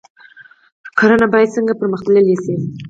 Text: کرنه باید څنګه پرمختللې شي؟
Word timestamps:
کرنه 0.97 1.27
باید 1.33 1.53
څنګه 1.55 1.73
پرمختللې 1.79 2.35
شي؟ 2.43 2.55